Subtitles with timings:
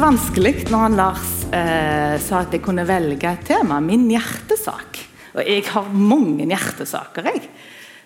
[0.00, 5.00] vanskelig når Lars eh, sa at jeg kunne velge et tema, min hjertesak.
[5.34, 7.42] Og jeg har mange hjertesaker, jeg.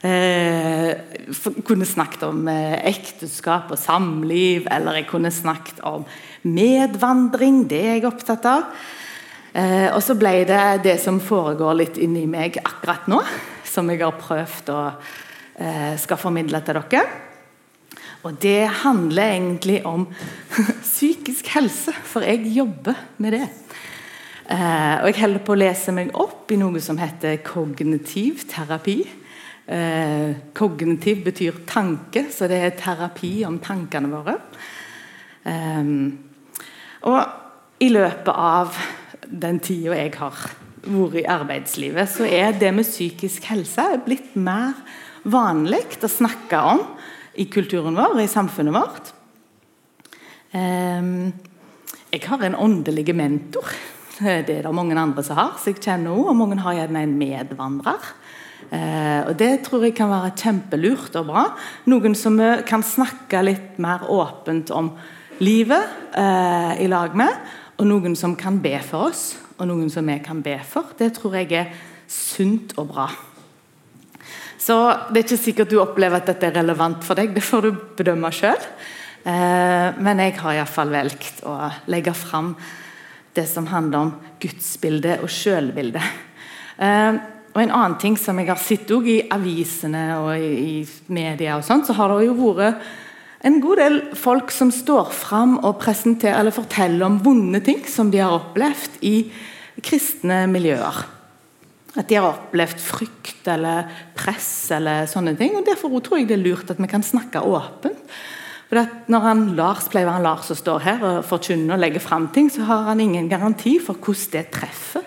[0.04, 6.06] Eh, kunne snakket om eh, ekteskap og samliv, eller jeg kunne snakket om
[6.42, 7.62] medvandring.
[7.70, 8.66] Det er jeg opptatt av.
[9.54, 13.22] Eh, og så ble det det som foregår litt inni meg akkurat nå,
[13.70, 17.06] som jeg har prøvd å eh, skal formidle til dere.
[18.24, 20.06] Og det handler egentlig om
[20.82, 23.44] psykisk helse, for jeg jobber med det.
[24.44, 28.98] Eh, og jeg holder på å lese meg opp i noe som heter kognitiv terapi.
[29.64, 34.36] Eh, kognitiv betyr tanke, så det er terapi om tankene våre.
[35.44, 35.94] Eh,
[37.04, 38.76] og i løpet av
[39.28, 40.60] den tida jeg har vært
[41.16, 44.76] i arbeidslivet, så er det med psykisk helse blitt mer
[45.24, 46.82] vanlig å snakke om
[47.34, 49.10] i kulturen vår, i samfunnet vårt.
[50.54, 51.32] Um,
[52.12, 53.72] jeg har en åndelig mentor.
[54.14, 56.28] Det er det mange andre som har, så jeg kjenner henne.
[56.30, 58.12] Og mange har gjerne en medvandrer.
[58.70, 61.44] Uh, og Det tror jeg kan være kjempelurt og bra.
[61.90, 64.94] Noen som kan snakke litt mer åpent om
[65.42, 67.34] livet uh, i lag med.
[67.80, 70.94] Og noen som kan be for oss, og noen som vi kan be for.
[70.98, 71.72] Det tror jeg er
[72.06, 73.10] sunt og bra.
[74.60, 74.76] Så
[75.10, 77.82] det er ikke sikkert du opplever at dette er relevant for deg, det får du
[77.98, 78.60] bedømme sjøl.
[79.24, 81.56] Eh, men jeg har iallfall valgt å
[81.92, 82.52] legge fram
[83.34, 86.10] det som handler om gudsbildet og sjølbildet.
[86.78, 87.22] Eh,
[87.54, 91.86] og En annen ting som jeg har sett i avisene og i, media, og sånt,
[91.86, 92.82] så har det jo vært
[93.46, 98.32] en god del folk som står fram og forteller om vonde ting som de har
[98.32, 99.30] opplevd i
[99.84, 101.13] kristne miljøer.
[101.94, 105.54] At de har opplevd frykt eller press eller sånne ting.
[105.58, 108.16] og Derfor tror jeg det er lurt at vi kan snakke åpent.
[108.70, 111.82] For at når han Lars pleier å være Lars som står her og forkynner og
[111.84, 115.04] legger fram ting, så har han ingen garanti for hvordan det treffer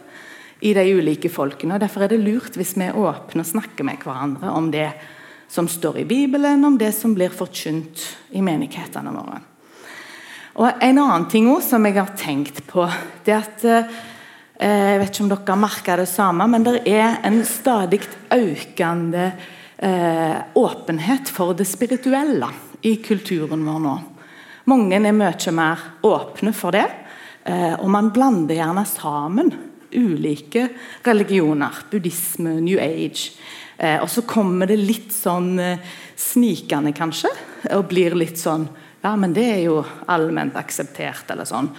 [0.63, 1.75] i de ulike folkene.
[1.75, 4.89] og Derfor er det lurt hvis vi er åpne og snakker med hverandre om det
[5.51, 8.03] som står i Bibelen, om det som blir forkynt
[8.35, 9.41] i menighetene våre.
[10.57, 12.87] Og En annen ting også, som jeg har tenkt på,
[13.25, 13.97] det er at eh,
[14.57, 18.01] jeg vet ikke om dere merker det samme, men det er en stadig
[18.33, 19.31] økende
[19.77, 22.49] eh, åpenhet for det spirituelle
[22.81, 23.95] i kulturen vår nå.
[24.67, 26.87] Mange er mye mer åpne for det,
[27.45, 29.53] eh, og man blander gjerne sammen
[29.91, 30.67] ulike
[31.05, 31.83] religioner.
[31.91, 33.31] Buddhisme, New Age.
[33.77, 35.85] Eh, og så kommer det litt sånn eh,
[36.17, 37.31] snikende, kanskje,
[37.77, 39.75] og blir litt sånn Ja, men det er jo
[40.09, 41.69] allment akseptert, eller sånn.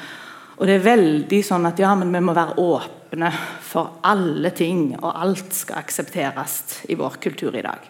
[0.59, 3.31] Og det er veldig sånn at ja, men vi må være åpne
[3.63, 6.57] for alle ting, og alt skal aksepteres
[6.91, 7.85] i vår kultur i dag.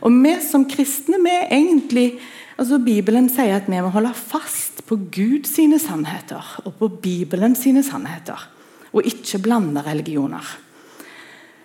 [0.00, 2.06] Og vi som kristne, vi er egentlig
[2.60, 5.52] altså Bibelen sier at vi må holde fast på Guds
[5.84, 8.48] sannheter og på Bibelen sine sannheter,
[8.92, 10.44] og ikke blande religioner.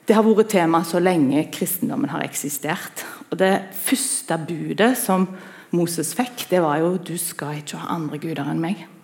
[0.06, 3.06] Det har vært tema så lenge kristendommen har eksistert.
[3.32, 5.28] Og Det første budet som
[5.72, 8.95] Moses fikk, det var jo 'du skal ikke ha andre guder enn meg'.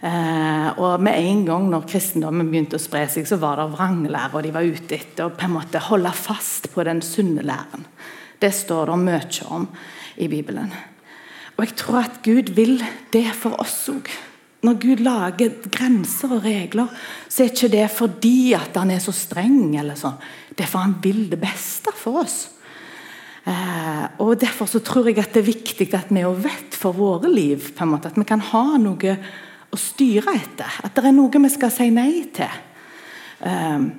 [0.00, 4.40] Eh, og med en gang når kristendommen begynte å spre seg, så var det vranglære,
[4.46, 7.84] de var ute etter å på en måte holde fast på den sunne læren.
[8.40, 9.66] Det står det mye om
[10.16, 10.72] i Bibelen.
[11.58, 12.78] Og jeg tror at Gud vil
[13.12, 14.08] det for oss òg.
[14.64, 16.88] Når Gud lager grenser og regler,
[17.28, 19.76] så er ikke det fordi at han er så streng.
[19.76, 20.16] eller sånn.
[20.56, 22.48] Det er for han vil det beste for oss.
[23.44, 27.28] Eh, og Derfor så tror jeg at det er viktig at vi vet for våre
[27.28, 29.16] liv på en måte, at vi kan ha noe
[29.70, 30.80] å styre etter.
[30.84, 32.60] At det er noe vi skal si nei til.
[33.40, 33.90] Um,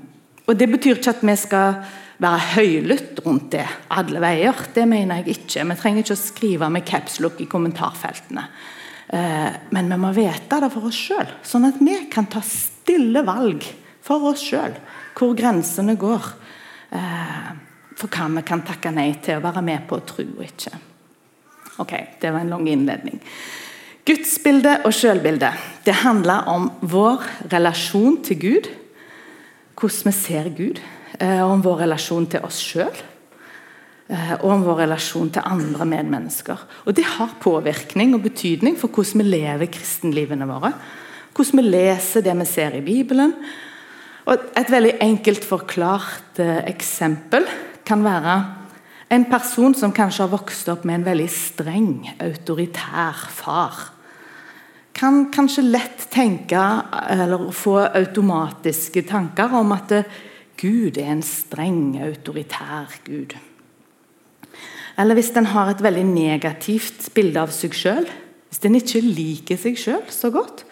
[0.45, 1.79] og Det betyr ikke at vi skal
[2.21, 3.65] være høylytt rundt det
[3.95, 4.65] alle veier.
[4.75, 5.65] Det mener jeg ikke.
[5.71, 8.45] Vi trenger ikke å skrive med capslook i kommentarfeltene.
[9.11, 13.25] Uh, men vi må vite det for oss sjøl, sånn at vi kan ta stille
[13.27, 13.65] valg
[14.03, 14.77] for oss sjøl.
[15.17, 16.31] Hvor grensene går.
[16.91, 17.51] Uh,
[18.01, 20.71] for hva vi kan takke nei til å være med på å tro og ikke.
[21.81, 23.19] Ok, det var en lang innledning.
[24.11, 25.53] Gudsbilde og sjølbilde
[25.85, 27.23] det handler om vår
[27.53, 28.67] relasjon til Gud.
[29.79, 30.81] Hvordan vi ser Gud.
[31.21, 32.97] Eh, om vår relasjon til oss sjøl.
[34.11, 36.59] Eh, og om vår relasjon til andre medmennesker.
[36.85, 40.73] Og Det har påvirkning og betydning for hvordan vi lever kristenlivene våre.
[41.33, 43.33] Hvordan vi leser det vi ser i Bibelen.
[44.25, 47.47] Og Et veldig enkelt forklart eh, eksempel
[47.85, 48.55] kan være
[49.09, 54.00] en person som kanskje har vokst opp med en veldig streng, autoritær far,
[54.93, 56.59] kan kanskje lett tenke,
[57.09, 59.93] eller få automatiske tanker om at
[60.61, 63.33] Gud er en streng, autoritær Gud.
[64.99, 68.05] Eller hvis en har et veldig negativt bilde av seg sjøl.
[68.51, 70.65] Hvis en ikke liker seg sjøl så godt,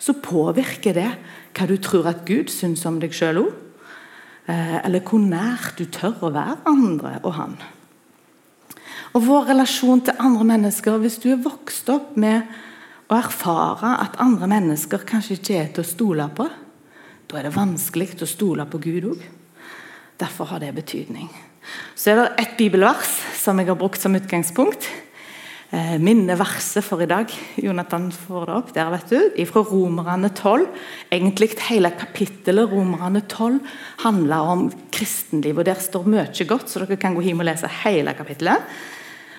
[0.00, 1.10] så påvirker det
[1.56, 3.54] hva du tror at Gud syns om deg sjøl òg.
[4.46, 7.56] Eh, eller hvor nært du tør å være andre og han.
[9.16, 12.46] Og vår relasjon til andre mennesker, hvis du er vokst opp med
[13.06, 16.46] å erfare at andre mennesker kanskje ikke er til å stole på,
[17.26, 19.24] da er det vanskelig å stole på Gud òg.
[20.18, 21.28] Derfor har det betydning.
[21.98, 24.86] Så er det et bibelvers som jeg har brukt som utgangspunkt.
[25.74, 27.30] Eh, minneverset for i dag.
[27.58, 29.46] Jonathan får det opp der, vet du.
[29.50, 30.68] Fra Romerne 12.
[31.10, 33.58] Egentlig hele kapittelet Romerne 12
[34.04, 35.58] handler om kristenliv.
[35.58, 38.62] og Der står mye godt, så dere kan gå hjem og lese hele kapittelet.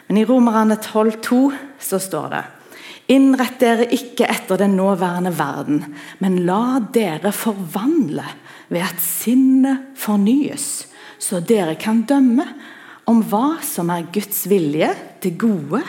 [0.07, 2.43] Men i Romerne 12,2 så står det
[3.07, 5.83] Innrett dere ikke etter den nåværende verden,
[6.19, 8.25] men la dere forvandle
[8.67, 10.87] ved at sinnet fornyes,
[11.19, 12.43] så dere kan dømme
[13.07, 14.91] om hva som er Guds vilje,
[15.23, 15.81] det gode,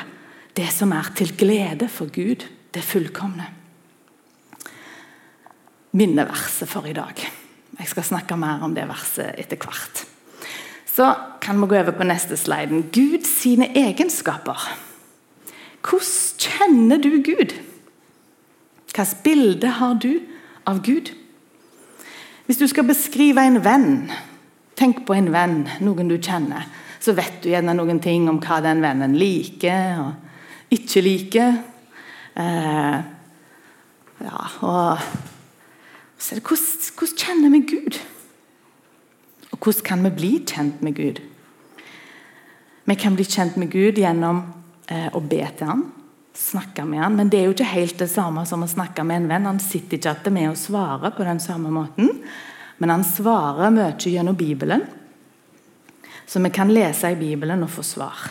[0.55, 3.51] det som er til glede for Gud, det fullkomne.
[5.99, 7.19] Minneverset for i dag.
[7.79, 10.05] Jeg skal snakke mer om det verset etter hvert.
[10.87, 11.09] Så
[11.43, 12.89] kan vi gå over på neste sliden.
[12.95, 14.88] Guds egenskaper.
[15.89, 17.55] Hvordan kjenner du Gud?
[18.85, 20.21] Hvilket bilde har du
[20.67, 21.15] av Gud?
[22.47, 24.11] Hvis du skal beskrive en venn,
[24.77, 26.67] tenk på en venn, noen du kjenner,
[27.01, 31.59] så vet du gjerne noen ting om hva den vennen liker og ikke liker.
[32.37, 32.99] Eh,
[34.25, 34.99] ja, og
[36.19, 38.01] så hvordan, hvordan kjenner vi Gud?
[39.53, 41.23] Og hvordan kan vi bli kjent med Gud?
[42.85, 44.43] Vi kan bli kjent med Gud gjennom
[44.89, 45.87] eh, å be til han.
[46.39, 47.17] snakke med han.
[47.19, 49.47] Men det er jo ikke helt det samme som å snakke med en venn.
[49.49, 52.13] Han sitter ikke alltid med og svarer på den samme måten.
[52.79, 54.85] Men han svarer mye gjennom Bibelen.
[56.27, 58.29] Så vi kan lese i Bibelen og få svar.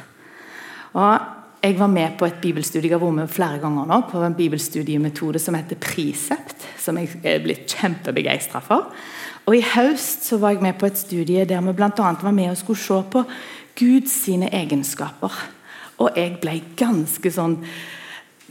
[0.96, 4.22] Og jeg var med på et bibelstudie jeg har vært med flere ganger nå, på
[4.24, 6.64] en bibelstudiemetode som heter Prisept.
[6.80, 8.94] Som jeg er blitt kjempebegeistra for.
[9.48, 11.92] Og I høst så var jeg med på et studie der vi bl.a.
[11.98, 13.24] var med og skulle se på
[13.78, 15.34] Guds egenskaper.
[15.98, 17.58] Og jeg ble ganske sånn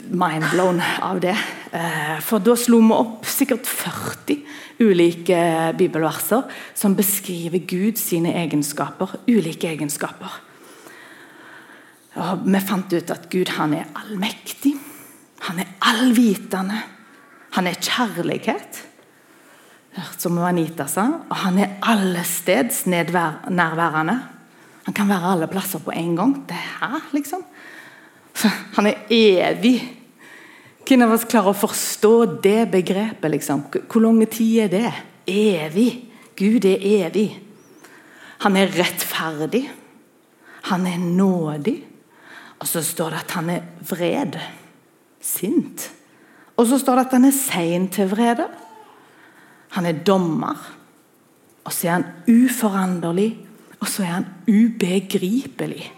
[0.07, 1.35] mindblown av det.
[1.71, 4.43] Eh, for da slo vi opp sikkert 40
[4.83, 5.39] ulike
[5.77, 6.43] bibelverser
[6.77, 9.17] som beskriver Gud sine egenskaper.
[9.27, 10.41] Ulike egenskaper.
[12.17, 14.75] Og vi fant ut at Gud han er allmektig.
[15.47, 16.81] Han er allvitende.
[17.57, 18.81] Han er kjærlighet
[20.17, 21.07] som Anita sa.
[21.29, 24.17] Og han er allesteds nærværende.
[24.87, 26.33] Han kan være alle plasser på en gang.
[26.47, 27.43] Det er her, liksom.
[28.77, 29.81] Han er evig.
[30.87, 32.13] Hvem av oss klarer å forstå
[32.43, 33.33] det begrepet?
[33.33, 33.65] liksom?
[33.67, 34.93] Hvor lang tid er det?
[35.27, 35.89] Evig.
[36.37, 37.27] Gud er evig.
[38.45, 39.65] Han er rettferdig.
[40.69, 41.77] Han er nådig.
[42.61, 44.37] Og så står det at han er vred.
[45.19, 45.89] Sint.
[46.55, 48.47] Og så står det at han er sein til vrede.
[49.75, 50.61] Han er dommer.
[51.67, 53.33] Og så er han uforanderlig,
[53.79, 55.91] og så er han ubegripelig.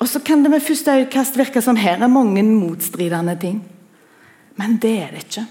[0.00, 3.60] Og så kan det med første øyekast virke som her er mange motstridende ting.
[4.56, 5.46] Men det er det ikke.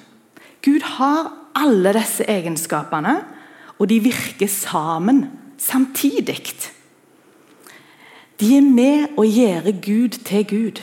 [0.66, 3.20] Gud har alle disse egenskapene,
[3.80, 5.26] og de virker sammen
[5.58, 6.42] samtidig.
[8.40, 10.82] De er med å gjøre Gud til Gud.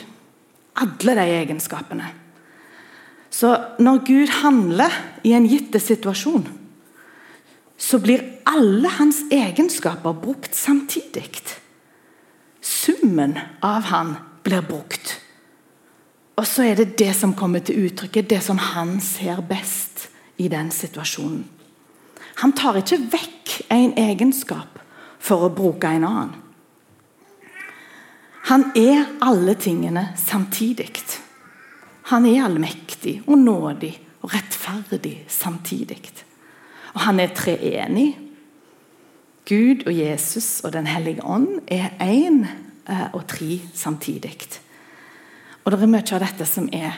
[0.77, 2.07] Alle de egenskapene.
[3.29, 4.93] Så når Gud handler
[5.23, 6.47] i en gitt situasjon,
[7.77, 11.41] så blir alle hans egenskaper brukt samtidig.
[12.61, 15.19] Summen av han blir brukt.
[16.37, 20.49] Og så er det det som kommer til uttrykket, det som han ser best i
[20.49, 21.45] den situasjonen.
[22.41, 24.77] Han tar ikke vekk en egenskap
[25.19, 26.35] for å bruke en annen.
[28.47, 30.93] Han er alle tingene samtidig.
[32.13, 33.91] Han er allmektig og nådig
[34.21, 36.26] og rettferdig samtidig.
[36.97, 38.15] Og han er treenig.
[39.47, 42.41] Gud og Jesus og Den hellige ånd er én
[42.89, 44.33] eh, og tre samtidig.
[45.63, 46.97] Og Det er mye av dette som er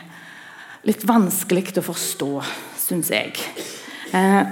[0.88, 2.30] litt vanskelig å forstå,
[2.80, 3.36] syns jeg.
[4.16, 4.42] Eh,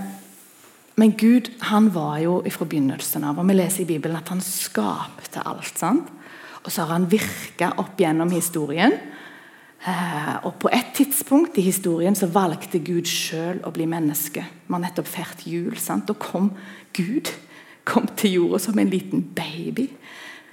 [1.01, 4.45] men Gud han var jo fra begynnelsen av, og vi leser i Bibelen at han
[4.45, 5.79] skapte alt.
[5.79, 6.13] sant?
[6.65, 8.93] Og så har han virka opp gjennom historien
[10.45, 14.43] og På et tidspunkt i historien så valgte Gud sjøl å bli menneske.
[14.43, 15.77] Vi har nettopp feiret jul.
[15.79, 16.09] sant?
[16.09, 16.51] Da kom
[16.93, 17.31] Gud
[17.89, 19.89] kom til jorda som en liten baby.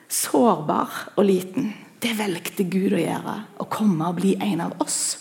[0.07, 1.73] Sårbar og liten.
[1.99, 3.35] Det valgte Gud å gjøre.
[3.59, 5.17] Å komme og bli en av oss.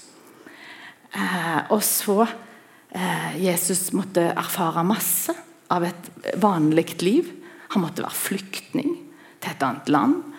[1.15, 5.35] Eh, og så eh, Jesus måtte erfare masse
[5.73, 6.11] av et
[6.43, 7.31] vanlig liv.
[7.75, 8.95] Han måtte være flyktning
[9.41, 10.34] til et annet land.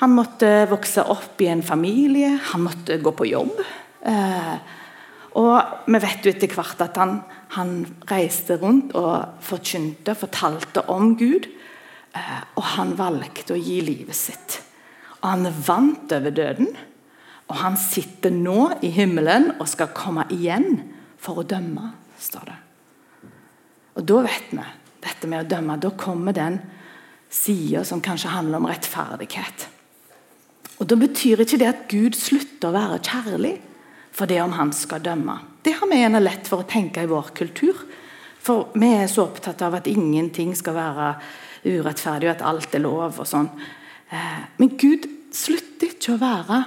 [0.00, 3.58] Han måtte vokse opp i en familie, han måtte gå på jobb.
[4.08, 4.54] Eh,
[5.36, 7.18] og vi vet jo etter hvert at han,
[7.56, 7.74] han
[8.08, 11.50] reiste rundt og forkynte, fortalte om Gud.
[12.16, 14.56] Eh, og han valgte å gi livet sitt.
[15.20, 16.70] Og han vant over døden.
[17.50, 20.78] Og han sitter nå i himmelen og skal komme igjen
[21.20, 22.58] for å dømme, står det.
[23.98, 24.66] Og da vet vi
[25.04, 25.76] dette med å dømme.
[25.82, 26.60] Da kommer den
[27.30, 29.66] sida som kanskje handler om rettferdighet.
[30.80, 33.56] Og Da betyr ikke det at Gud slutter å være kjærlig
[34.16, 35.36] for det om han skal dømme.
[35.62, 37.84] Det har vi gjerne lett for å tenke i vår kultur.
[38.40, 41.10] For vi er så opptatt av at ingenting skal være
[41.68, 43.20] urettferdig, og at alt er lov.
[43.20, 43.50] og sånn.
[44.10, 45.04] Eh, men Gud
[45.36, 46.62] slutter ikke å være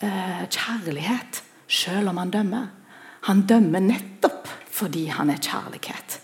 [0.00, 2.70] eh, kjærlighet selv om han dømmer.
[3.28, 6.16] Han dømmer nettopp fordi han er kjærlighet.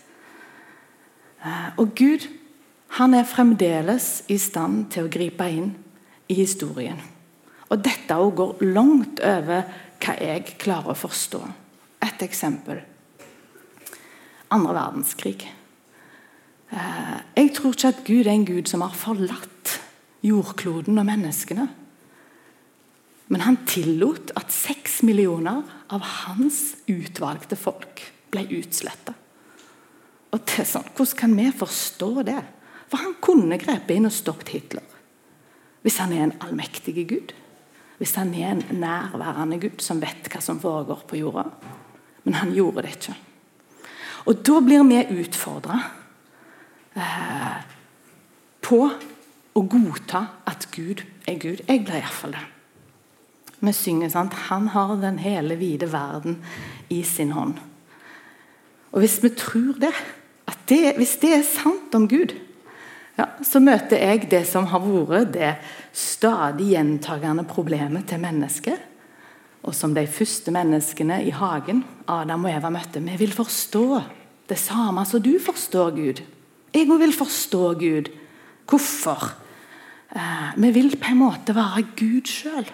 [1.45, 2.25] Eh, og Gud
[2.97, 5.75] han er fremdeles i stand til å gripe inn
[6.27, 6.97] i historien.
[7.67, 11.41] Og dette går langt over hva jeg klarer å forstå.
[12.05, 12.79] Et eksempel.
[14.53, 15.41] Andre verdenskrig.
[16.71, 19.77] Eh, jeg tror ikke at Gud er en Gud som har forlatt
[20.25, 21.67] jordkloden og menneskene.
[23.27, 29.15] Men han tillot at seks millioner av hans utvalgte folk ble utsletta.
[30.37, 32.39] Sånn, Hvordan kan vi forstå det?
[32.87, 34.85] For han kunne grepet inn og stoppet Hitler.
[35.83, 37.33] Hvis han er en allmektig Gud.
[37.97, 41.47] Hvis han er en nærværende Gud som vet hva som foregår på jorda.
[42.23, 43.15] Men han gjorde det ikke.
[44.27, 45.79] Og da blir vi utfordra
[46.97, 47.57] eh,
[48.61, 48.81] på
[49.57, 51.63] å godta at Gud er Gud.
[51.65, 52.43] Jeg blir iallfall det.
[53.57, 54.35] Vi synger sant?
[54.51, 56.41] Han har den hele vide verden
[56.93, 57.57] i sin hånd.
[58.91, 59.93] Og Hvis vi tror det,
[60.69, 62.35] det hvis det er sant om Gud,
[63.17, 65.55] ja, så møter jeg det som har vært det
[65.97, 68.83] stadig gjentagende problemet til mennesket.
[69.67, 73.01] Og som de første menneskene i hagen, Adam og Eva, møtte.
[73.03, 73.87] Vi vil forstå
[74.47, 76.21] det samme som du forstår Gud.
[76.75, 78.11] Jeg òg vil forstå Gud.
[78.69, 79.31] Hvorfor?
[80.13, 82.69] Eh, vi vil på en måte være Gud sjøl.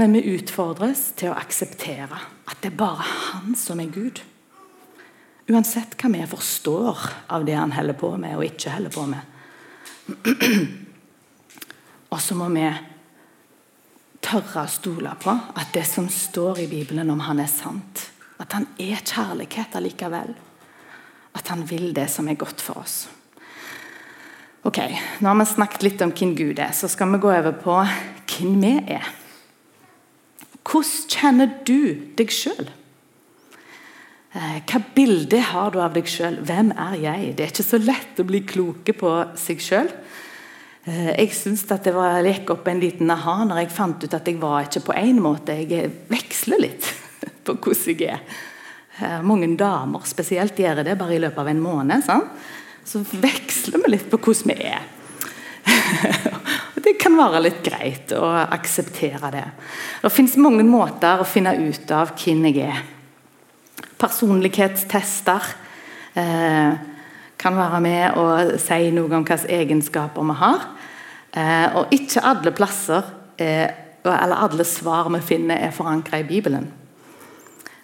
[0.00, 4.22] Men vi utfordres til å akseptere at det er bare Han som er Gud.
[5.50, 6.98] Uansett hva vi forstår
[7.34, 9.22] av det han holder på med og ikke holder på med.
[12.10, 12.66] Og så må vi
[14.22, 18.10] tørre å stole på at det som står i Bibelen om han er sant.
[18.40, 20.34] At han er kjærlighet allikevel.
[21.34, 23.08] At han vil det som er godt for oss.
[24.66, 24.78] Ok,
[25.20, 27.78] Nå har vi snakket litt om hvem Gud er, så skal vi gå over på
[27.80, 29.06] hvem vi er.
[30.60, 32.68] Hvordan kjenner du deg sjøl?
[34.30, 36.36] Eh, hva bilde har du av deg sjøl?
[36.46, 37.30] Hvem er jeg?
[37.34, 39.90] Det er ikke så lett å bli kloke på seg sjøl.
[40.86, 44.30] Eh, jeg syns det var, gikk opp en liten aha når jeg fant ut at
[44.30, 45.56] jeg var ikke på én måte.
[45.58, 46.86] Jeg veksler litt
[47.44, 48.22] på hvordan jeg er.
[49.00, 52.06] Eh, mange damer spesielt gjør det bare i løpet av en måned.
[52.06, 52.46] Sant?
[52.86, 54.86] Så veksler vi litt på hvordan vi er.
[56.86, 59.44] det kan være litt greit å akseptere det.
[60.06, 62.80] Det fins mange måter å finne ut av hvem jeg er
[64.00, 65.52] personlighetstester.
[66.18, 66.72] Eh,
[67.40, 70.66] kan være med og si noe om hvilke egenskaper vi har.
[71.30, 73.06] Eh, og ikke alle plasser
[73.38, 73.68] eh,
[74.04, 76.70] eller alle svar vi finner, er forankra i Bibelen.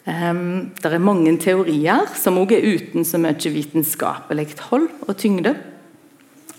[0.06, 5.56] Um, det er mange teorier som også er uten så mye vitenskapelig hold og tyngde.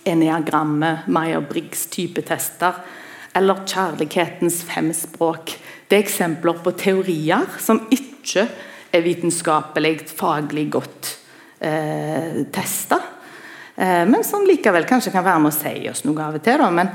[0.07, 2.81] Eneagrammet, Meyer-Briggs typetester
[3.35, 5.55] eller kjærlighetens fem språk.
[5.87, 8.49] Det er eksempler på teorier som ikke
[8.91, 11.13] vitenskapelig, faglig godt
[11.59, 12.99] eh, testa.
[13.75, 16.61] Eh, men som likevel kanskje kan være med å si oss noe av og til.
[16.61, 16.69] Da.
[16.73, 16.93] Men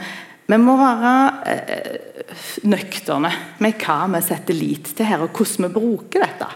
[0.52, 1.14] vi må være
[1.52, 2.26] eh,
[2.68, 3.30] nøkterne
[3.62, 6.50] med hva vi setter lit til her, og hvordan vi bruker dette.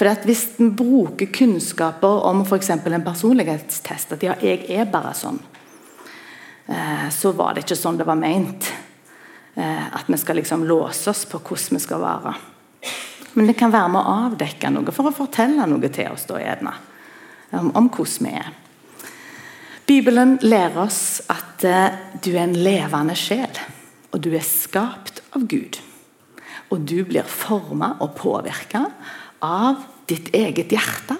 [0.00, 2.70] For Hvis vi bruker kunnskaper om f.eks.
[2.72, 5.40] en personlighetstest, at ja, jeg er bare sånn,
[6.66, 8.70] eh, så var det ikke sånn det var meint.
[9.54, 12.34] Eh, at vi skal liksom låse oss på hvordan vi skal være.
[13.34, 16.40] Men det kan være med å avdekke noe for å fortelle noe til oss da
[16.40, 16.72] gjerne,
[17.58, 18.50] om, om hvordan vi er.
[19.90, 23.58] Bibelen lærer oss at eh, du er en levende sjel,
[24.10, 25.80] og du er skapt av Gud.
[26.70, 28.84] Og du blir forma og påvirka
[29.42, 31.16] av ditt eget hjerte,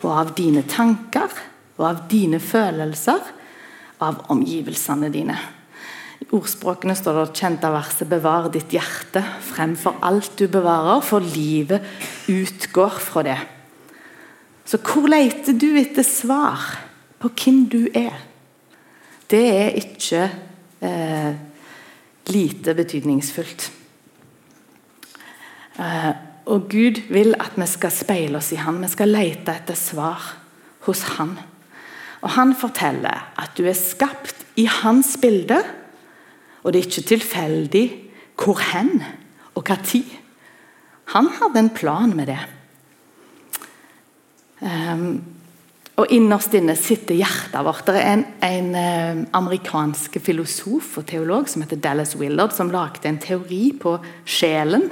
[0.00, 1.32] og av dine tanker
[1.80, 3.20] og av dine følelser,
[4.04, 5.36] av omgivelsene dine.
[6.30, 11.82] Ordspråkene står det kjent av verset 'bevar ditt hjerte fremfor alt du bevarer', for livet
[12.28, 13.38] utgår fra det.
[14.64, 16.78] Så hvor leter du etter svar
[17.18, 18.14] på hvem du er?
[19.30, 20.30] Det er ikke
[20.80, 21.34] eh,
[22.30, 23.70] lite betydningsfullt.
[25.78, 26.12] Eh,
[26.46, 28.80] og Gud vil at vi skal speile oss i Han.
[28.82, 30.22] Vi skal lete etter svar
[30.86, 31.34] hos Han.
[32.22, 35.62] Og Han forteller at du er skapt i Hans bilde,
[36.62, 37.84] og det er ikke tilfeldig
[38.40, 39.02] hvor hen
[39.56, 40.08] og hva tid.
[41.14, 42.40] Han hadde en plan med det.
[44.60, 45.20] Um,
[46.00, 47.84] og innerst inne sitter hjertet vårt.
[47.88, 53.08] Det er en, en uh, amerikansk filosof og teolog som heter Dallas Willard, som lagde
[53.08, 54.86] en teori på sjelen.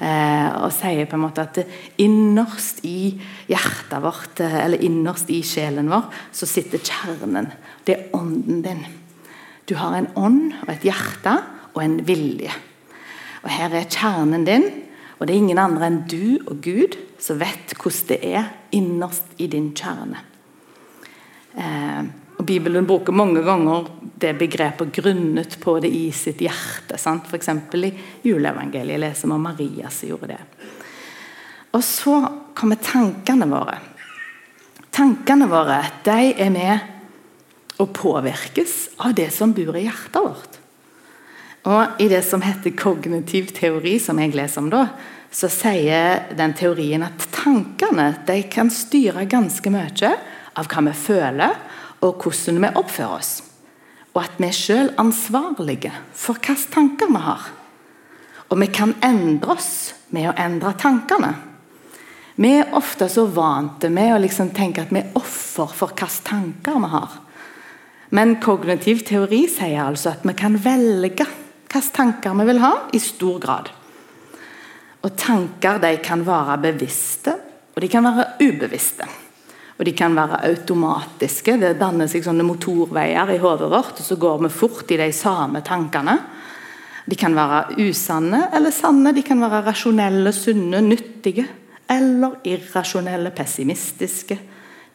[0.00, 1.60] Uh, og sier på en måte at
[2.00, 3.16] innerst i
[3.50, 7.50] hjertet vårt, uh, eller innerst i sjelen vår, så sitter kjernen.
[7.84, 8.86] Det er ånden din.
[9.66, 11.32] Du har en ånd og et hjerte
[11.74, 12.52] og en vilje.
[13.42, 14.66] Og Her er kjernen din,
[15.18, 19.36] og det er ingen andre enn du og Gud som vet hvordan det er innerst
[19.42, 20.22] i din kjerne.
[21.56, 22.02] Eh,
[22.36, 23.86] og Bibelen bruker mange ganger
[24.20, 26.98] det begrepet 'grunnet på det i sitt hjerte'.
[26.98, 27.24] Sant?
[27.24, 27.48] F.eks.
[27.48, 27.92] i
[28.22, 30.40] juleevangeliet leser vi om Maria som gjorde det.
[31.72, 32.20] Og så
[32.54, 33.78] kommer tankene våre.
[34.90, 36.78] Tankene våre de er med
[37.82, 40.60] og påvirkes av det som bor i hjertet vårt.
[41.66, 44.84] Og I det som heter kognitiv teori, som jeg leser om da,
[45.34, 50.12] så sier den teorien at tankene de kan styre ganske mye
[50.56, 51.58] av hva vi føler,
[52.04, 53.32] og hvordan vi oppfører oss.
[54.14, 57.50] Og at vi er sjøl ansvarlige for hvilke tanker vi har.
[58.46, 59.70] Og vi kan endre oss
[60.14, 61.34] med å endre tankene.
[62.36, 66.22] Vi er ofte så vante med å liksom tenke at vi er offer for hvilke
[66.30, 67.22] tanker vi har.
[68.14, 71.26] Men kognitiv teori sier altså at vi kan velge
[71.66, 73.68] hvilke tanker vi vil ha, i stor grad.
[75.04, 77.34] Og Tanker de kan være bevisste,
[77.74, 79.06] og de kan være ubevisste.
[79.76, 81.58] Og de kan være automatiske.
[81.60, 85.10] Det danner seg sånne motorveier i hodet vårt, og så går vi fort i de
[85.12, 86.16] samme tankene.
[87.06, 89.12] De kan være usanne eller sanne.
[89.14, 91.44] De kan være rasjonelle, sunne, nyttige.
[91.92, 94.38] Eller irrasjonelle, pessimistiske.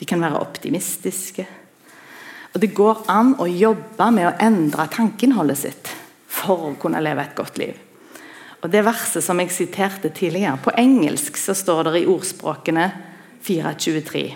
[0.02, 1.45] De kan være optimistiske.
[2.54, 5.92] Og Det går an å jobbe med å endre tankeinnholdet sitt
[6.32, 7.78] for å kunne leve et godt liv.
[8.62, 12.92] Og Det verset som jeg siterte tidligere, på engelsk så står det i ordspråkene
[13.42, 14.36] 423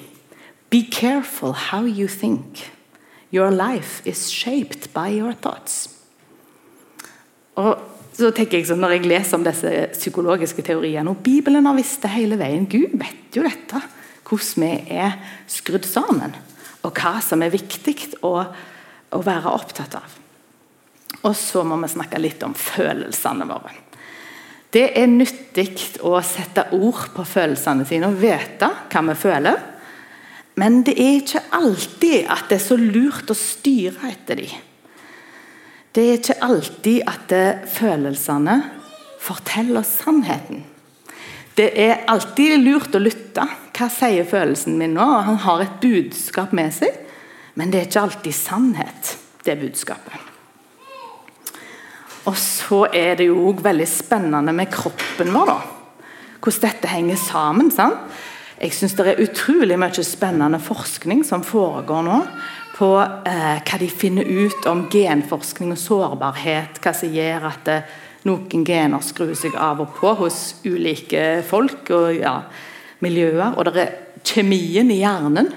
[0.70, 2.72] Be careful how you think.
[3.32, 5.90] Your life is shaped by your thoughts.
[7.56, 7.78] Og
[8.16, 12.02] så tenker jeg sånn, Når jeg leser om disse psykologiske teoriene og Bibelen har visst
[12.04, 12.68] det hele veien.
[12.68, 13.82] Gud vet jo dette.
[14.26, 15.18] Hvordan vi er
[15.52, 16.34] skrudd sammen.
[16.86, 20.20] Og hva som er viktig å, å være opptatt av.
[21.26, 23.74] Og så må vi snakke litt om følelsene våre.
[24.76, 29.62] Det er nyttig å sette ord på følelsene sine og vite hva vi føler.
[30.60, 34.54] Men det er ikke alltid at det er så lurt å styre etter dem.
[35.96, 37.34] Det er ikke alltid at
[37.72, 38.58] følelsene
[39.24, 40.66] forteller sannheten.
[41.56, 43.46] Det er alltid lurt å lytte.
[43.76, 45.06] Hva sier følelsen min nå?
[45.28, 46.96] Han har et budskap med seg,
[47.60, 50.32] men det er ikke alltid sannhet, det budskapet.
[52.26, 55.52] Og så er det jo òg veldig spennende med kroppen vår.
[55.52, 55.58] da.
[56.40, 57.72] Hvordan dette henger sammen.
[57.72, 58.00] sant?
[58.62, 62.20] Jeg syns det er utrolig mye spennende forskning som foregår nå
[62.78, 66.80] på eh, hva de finner ut om genforskning og sårbarhet.
[66.80, 67.92] Hva som gjør at eh,
[68.26, 72.40] noen gener skrur seg av og på hos ulike folk og ja,
[73.04, 73.56] miljøer.
[73.56, 75.52] Og det er kjemien i hjernen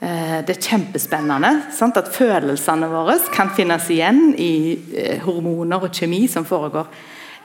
[0.00, 1.96] Eh, det er kjempespennende sant?
[1.98, 6.86] at følelsene våre kan finnes igjen i eh, hormoner og kjemi som foregår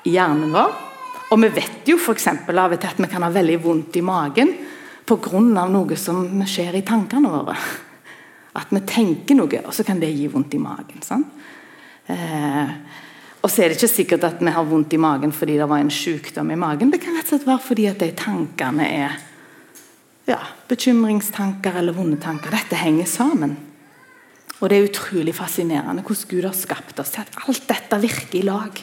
[0.06, 0.76] i hjernen vår.
[1.34, 2.28] Og vi vet jo f.eks.
[2.30, 4.54] av og til at vi kan ha veldig vondt i magen
[5.04, 5.40] pga.
[5.42, 7.58] noe som skjer i tankene våre.
[8.54, 11.26] At vi tenker noe, og så kan det gi vondt i magen.
[12.06, 12.70] Eh,
[13.44, 15.82] og så er det ikke sikkert at vi har vondt i magen fordi det var
[15.84, 16.94] en sykdom i magen.
[16.94, 19.18] Det kan rett og slett være fordi at de tankene er
[20.30, 22.56] ja, bekymringstanker eller vonde tanker.
[22.56, 23.58] Dette henger sammen.
[24.62, 28.38] Og Det er utrolig fascinerende hvordan Gud har skapt oss til at alt dette virker
[28.40, 28.80] i lag.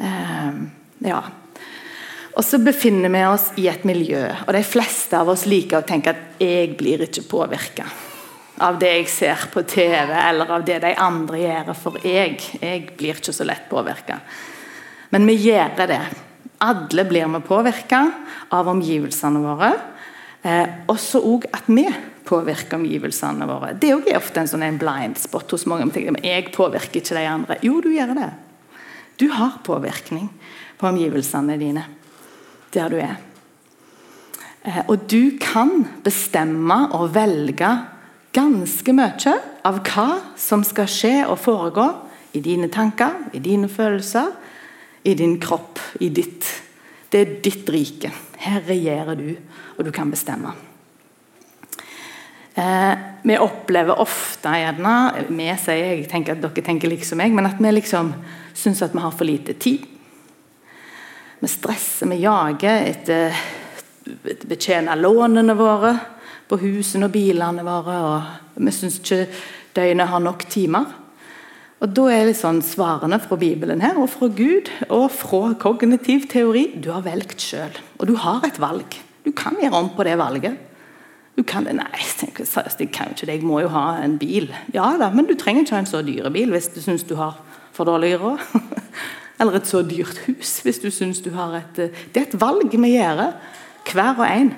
[0.00, 0.62] Uh,
[1.04, 1.20] ja.
[2.32, 5.86] Og så befinner vi oss i et miljø, og de fleste av oss liker å
[5.86, 8.11] tenke at 'jeg blir ikke påvirka'
[8.62, 12.84] av det jeg ser på TV, eller av det de andre gjør, for jeg, jeg
[12.98, 14.20] blir ikke så lett påvirka.
[15.12, 16.02] Men vi gjør det.
[16.62, 18.04] Alle blir vi påvirka
[18.54, 19.72] av omgivelsene våre.
[20.42, 21.84] Eh, også òg at vi
[22.26, 23.74] påvirker omgivelsene våre.
[23.78, 25.90] Det er ofte en sånn blind spot hos mange.
[25.90, 27.58] Men jeg påvirker ikke de andre.
[27.66, 28.30] Jo, du gjør det.
[29.20, 30.30] Du har påvirkning
[30.78, 31.84] på omgivelsene dine
[32.72, 33.18] der du er.
[34.62, 37.70] Eh, og du kan bestemme og velge
[38.32, 39.34] ganske mye
[39.68, 40.08] av hva
[40.40, 41.86] som skal skje og foregå
[42.32, 44.32] i dine tanker, i dine følelser,
[45.04, 46.58] i din kropp, i ditt
[47.12, 48.08] Det er ditt rike.
[48.40, 49.34] Her regjerer du,
[49.76, 50.54] og du kan bestemme.
[52.54, 57.50] Eh, vi opplever ofte gjerne Vi sier jeg tenker at dere tenker liksom meg, men
[57.50, 58.14] at vi liksom
[58.56, 59.84] syns at vi har for lite tid.
[61.40, 63.36] Vi stresser, vi jager etter
[64.08, 65.92] å betjene lånene våre
[66.52, 67.96] på husene og bilene våre.
[68.04, 69.24] og Vi syns ikke
[69.76, 70.98] døgnet har nok timer.
[71.82, 76.68] Og Da er sånn svarene fra Bibelen her, og fra Gud og fra kognitiv teori
[76.78, 77.72] du har valgt sjøl.
[77.98, 79.00] Og du har et valg.
[79.24, 80.60] Du kan gjøre om på det valget.
[81.34, 81.88] Du kan det, Nei,
[82.20, 83.34] jeg kan ikke det.
[83.34, 84.52] Jeg må jo ha en bil.
[84.74, 87.16] Ja da, men du trenger ikke ha en så dyre bil hvis du syns du
[87.16, 87.40] har
[87.72, 88.38] for dårlig råd.
[89.40, 91.76] Eller et så dyrt hus hvis du syns du har et
[92.12, 93.32] Det er et valg vi gjør,
[93.90, 94.52] hver og en.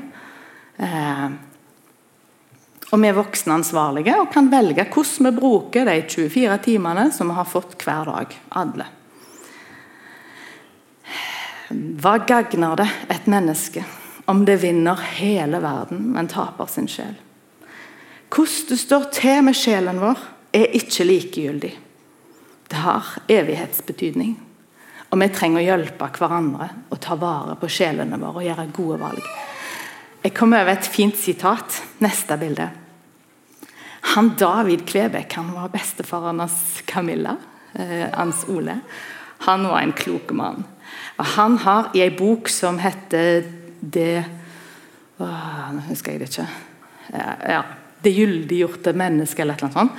[2.94, 7.32] Og vi er voksne ansvarlige og kan velge hvordan vi bruker de 24 timene som
[7.32, 8.36] vi har fått hver dag.
[8.60, 8.86] Alle.
[11.74, 13.82] Hva gagner det et menneske
[14.30, 17.16] om det vinner hele verden, men taper sin sjel?
[18.30, 20.22] Hvordan det står til med sjelen vår,
[20.54, 21.72] er ikke likegyldig.
[22.70, 24.36] Det har evighetsbetydning.
[25.10, 29.02] Og vi trenger å hjelpe hverandre og ta vare på sjelene våre og gjøre gode
[29.02, 29.28] valg.
[30.22, 31.82] Jeg kom over et fint sitat.
[32.00, 32.70] Neste bilde.
[34.12, 37.36] Han David Kvebekk han var bestefaren hans Camilla,
[37.72, 38.78] eh, Ans Ole.
[39.48, 40.64] Han var en klok mann.
[41.18, 43.44] Og han har i ei bok som heter
[43.80, 44.24] Det
[45.14, 46.46] Nå husker jeg det ikke.
[47.48, 47.62] Ja,
[48.02, 49.92] 'Det gyldiggjorte mennesket', eller noe sånt.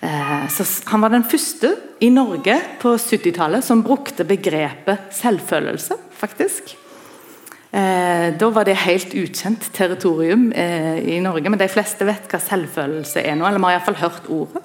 [0.00, 6.76] Eh, så han var den første i Norge på 70-tallet som brukte begrepet selvfølelse, faktisk.
[7.70, 12.40] Eh, da var det helt ukjent territorium eh, i Norge, men de fleste vet hva
[12.40, 13.44] selvfølelse er nå.
[13.44, 14.62] eller vi har iallfall hørt ordet.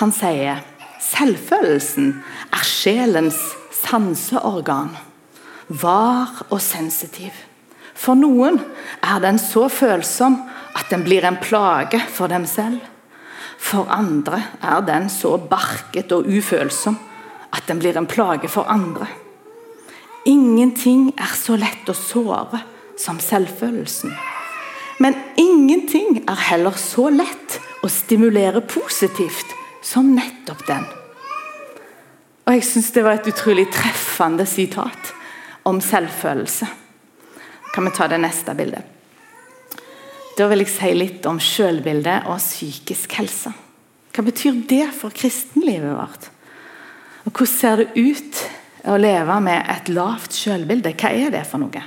[0.00, 0.64] Han sier
[1.00, 2.08] selvfølelsen
[2.50, 3.38] er sjelens
[3.84, 4.96] sanseorgan.
[5.68, 7.34] Var og sensitiv.
[7.96, 8.58] For noen
[9.02, 10.40] er den så følsom
[10.76, 12.82] at den blir en plage for dem selv.
[13.62, 16.98] For andre er den så barket og ufølsom
[17.54, 19.06] at den blir en plage for andre.
[20.26, 22.62] Ingenting er så lett å såre
[22.98, 24.10] som selvfølelsen.
[24.98, 29.52] Men ingenting er heller så lett å stimulere positivt
[29.84, 30.86] som nettopp den.
[32.46, 35.12] Og Jeg syns det var et utrolig treffende sitat
[35.66, 36.66] om selvfølelse.
[37.74, 38.82] Kan vi ta det neste bildet?
[40.36, 43.52] Da vil jeg si litt om selvbilde og psykisk helse.
[44.12, 46.30] Hva betyr det for kristenlivet vårt?
[47.26, 48.42] Og Hvordan ser det ut
[48.86, 51.82] å leve med et lavt selvbilde, hva er det for noe?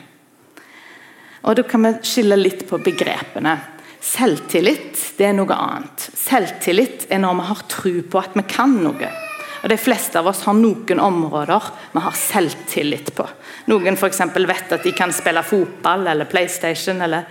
[1.47, 3.55] Og Da kan vi skille litt på begrepene.
[3.99, 6.09] Selvtillit det er noe annet.
[6.15, 9.11] Selvtillit er når vi har tro på at vi kan noe.
[9.59, 13.27] Og De fleste av oss har noen områder vi har selvtillit på.
[13.71, 14.11] Noen for
[14.47, 17.01] vet at de kan spille fotball eller PlayStation.
[17.01, 17.25] eller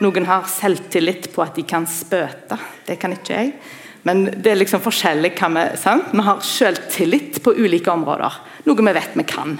[0.00, 2.58] Noen har selvtillit på at de kan spøte.
[2.86, 3.54] Det kan ikke jeg.
[4.02, 6.12] Men det er liksom forskjellig hva vi sant?
[6.14, 8.38] Vi har selvtillit på ulike områder.
[8.66, 9.58] Noe vi vet vi kan.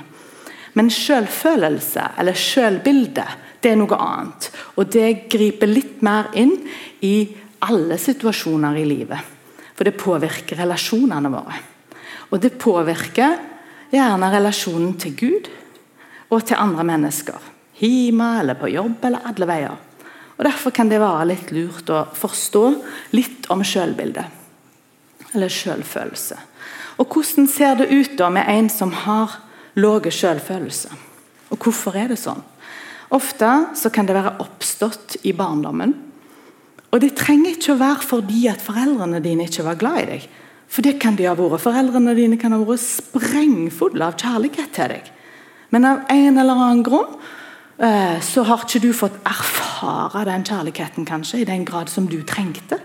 [0.79, 3.27] Men selvfølelse, eller selvbilde,
[3.61, 4.49] det er noe annet.
[4.79, 6.55] Og det griper litt mer inn
[7.05, 7.29] i
[7.67, 9.37] alle situasjoner i livet.
[9.75, 11.59] For det påvirker relasjonene våre.
[12.31, 13.37] Og det påvirker
[13.91, 15.51] gjerne relasjonen til Gud
[16.31, 17.49] og til andre mennesker.
[17.81, 19.79] Hjemme eller på jobb eller alle veier.
[20.41, 22.65] Og Derfor kan det være litt lurt å forstå
[23.13, 24.25] litt om selvbildet.
[25.35, 26.39] Eller selvfølelse.
[26.97, 29.37] Og Hvordan ser det ut da med en som har
[29.77, 30.89] lav selvfølelse?
[31.51, 32.41] Og hvorfor er det sånn?
[33.13, 35.93] Ofte så kan det være oppstått i barndommen.
[36.91, 40.29] Og det trenger ikke å være fordi at foreldrene dine ikke var glad i deg.
[40.71, 41.61] For det kan de ha vært.
[41.63, 45.13] Foreldrene dine kan ha vært sprengfulle av kjærlighet til deg.
[45.75, 47.19] Men av en eller annen grunn
[47.81, 52.77] så har ikke du fått erfare den kjærligheten kanskje, i den grad som du trengte.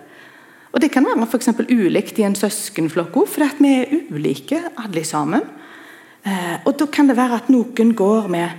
[0.76, 5.04] Og Det kan være for ulikt i en søskenflokk òg, for vi er ulike alle
[5.08, 5.44] sammen.
[6.26, 8.50] Eh, og Da kan det være at noen går med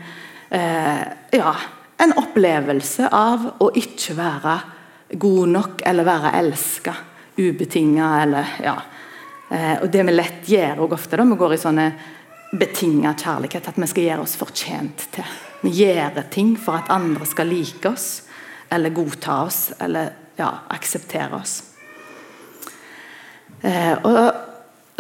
[0.51, 1.55] eh, ja,
[2.01, 4.57] en opplevelse av å ikke være
[5.13, 6.95] god nok eller være elska
[7.37, 8.09] ubetinga.
[8.65, 8.77] Ja.
[9.83, 11.91] Og Det vi lett gjør ofte, da, vi går i sånne
[12.53, 15.37] betinga kjærlighet, at vi skal gjøre oss fortjent til.
[15.65, 18.23] Vi gjør ting for at andre skal like oss,
[18.71, 21.63] eller godta oss, eller ja, akseptere oss.
[23.63, 24.21] Eh, og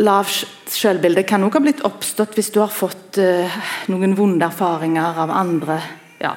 [0.04, 0.28] Lav
[0.68, 3.54] selvbilde kan også ha blitt oppstått hvis du har fått eh,
[3.88, 5.78] noen vonde erfaringer av andre
[6.20, 6.34] ja,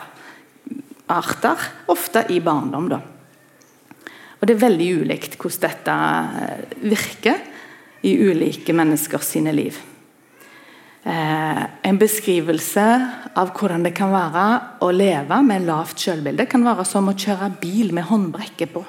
[1.11, 2.87] arter, ofte i barndom.
[2.91, 3.01] da.
[4.39, 5.97] Og det er veldig ulikt hvordan dette
[6.45, 7.43] eh, virker
[8.07, 9.75] i ulike mennesker sine liv.
[11.09, 12.83] Eh, en beskrivelse
[13.33, 14.43] av hvordan det kan være
[14.85, 18.83] å leve med lavt selvbilde, kan være som å kjøre bil med håndbrekket på.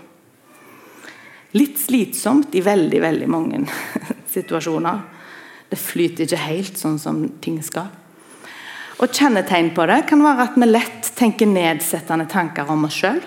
[1.57, 3.63] Litt slitsomt i veldig, veldig mange
[4.35, 5.01] situasjoner.
[5.71, 7.89] Det flyter ikke helt sånn som ting skal.
[9.01, 13.23] Og Kjennetegn på det kan være at vi lett tenker nedsettende tanker om oss sjøl.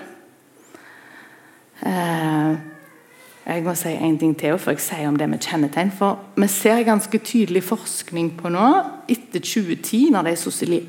[1.82, 2.52] Eh,
[3.44, 5.92] jeg må si en ting til før jeg sier om det med kjennetegn.
[5.92, 8.68] For vi ser ganske tydelig forskning på nå,
[9.12, 10.34] etter 2010, når de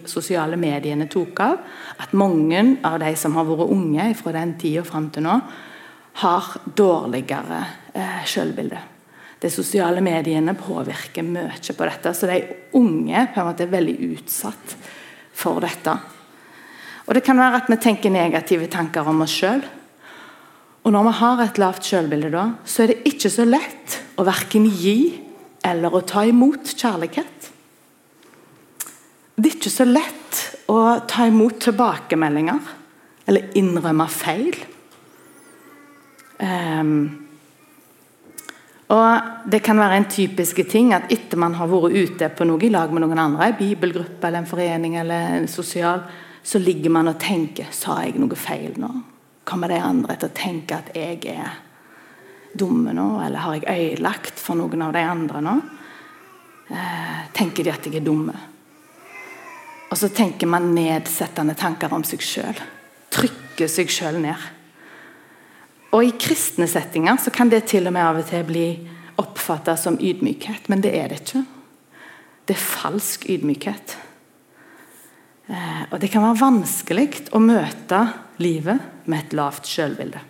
[0.08, 1.62] sosiale mediene tok av,
[2.00, 5.40] at mange av de som har vært unge fra den tida fram til nå,
[6.24, 8.84] har dårligere eh, selvbilde
[9.46, 12.14] de sosiale mediene påvirker mye på dette.
[12.14, 12.42] Så de
[12.80, 14.76] unge på en måte er veldig utsatt
[15.36, 15.96] for dette.
[17.06, 19.62] Og Det kan være at vi tenker negative tanker om oss sjøl.
[20.86, 24.26] Og når vi har et lavt selvbilde, da, så er det ikke så lett å
[24.28, 25.00] verken gi
[25.66, 27.48] eller å ta imot kjærlighet.
[29.36, 30.78] Det er ikke så lett å
[31.10, 32.70] ta imot tilbakemeldinger
[33.26, 34.60] eller innrømme feil.
[36.38, 36.94] Um,
[38.94, 42.62] og Det kan være en typisk ting at etter man har vært ute på noe
[42.62, 46.06] i lag med noen andre, en bibelgruppe eller en forening eller en sosial,
[46.46, 49.15] så ligger man og tenker Sa jeg noe feil nå?
[49.46, 51.60] Kommer de andre til å tenke at jeg er
[52.58, 53.08] dumme nå?
[53.22, 55.56] Eller har jeg ødelagt for noen av de andre nå?
[56.74, 58.34] Eh, tenker de at jeg er dumme?
[59.92, 62.58] Og så tenker man nedsettende tanker om seg sjøl.
[63.14, 64.50] Trykker seg sjøl ned.
[65.94, 68.66] Og I kristne settinger så kan det til og med av og til bli
[69.22, 71.46] oppfatta som ydmykhet, men det er det ikke.
[72.46, 73.96] Det er falsk ydmykhet.
[75.48, 78.02] Eh, og Det kan være vanskelig å møte
[78.42, 80.22] livet med et lavt selvbilde.